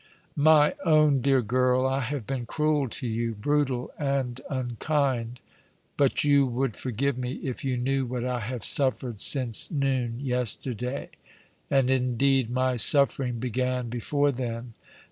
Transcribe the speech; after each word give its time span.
"My 0.51 0.73
own 0.83 1.21
dear 1.21 1.43
girl, 1.43 1.85
I 1.85 1.99
have 1.99 2.25
been 2.25 2.47
cruel 2.47 2.89
to 2.89 3.05
you— 3.05 3.35
brutal 3.35 3.91
and 3.99 4.41
unkind; 4.49 5.39
but 5.95 6.23
you 6.23 6.47
would 6.47 6.75
forgive 6.75 7.19
me 7.19 7.33
if 7.33 7.63
you 7.63 7.77
knew 7.77 8.07
what 8.07 8.25
I 8.25 8.39
have 8.39 8.65
suffered• 8.65 9.17
since 9.21 9.69
noon 9.69 10.19
yesterday; 10.19 11.09
and, 11.69 11.91
indeed, 11.91 12.49
my 12.49 12.77
suffering 12.77 13.37
began 13.37 13.89
before 13.89 14.31
then. 14.31 14.73